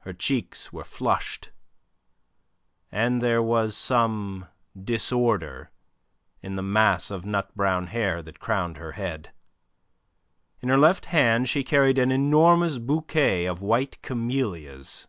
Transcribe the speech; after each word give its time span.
Her 0.00 0.12
cheeks 0.12 0.74
were 0.74 0.84
flushed, 0.84 1.52
and 2.92 3.22
there 3.22 3.42
was 3.42 3.74
some 3.74 4.44
disorder 4.78 5.70
in 6.42 6.56
the 6.56 6.62
mass 6.62 7.10
of 7.10 7.24
nut 7.24 7.54
brown 7.56 7.86
hair 7.86 8.20
that 8.20 8.40
crowned 8.40 8.76
her 8.76 8.92
head. 8.92 9.32
In 10.60 10.68
her 10.68 10.76
left 10.76 11.06
hand 11.06 11.48
she 11.48 11.64
carried 11.64 11.96
an 11.96 12.10
enormous 12.12 12.76
bouquet 12.76 13.46
of 13.46 13.62
white 13.62 14.02
camellias. 14.02 15.08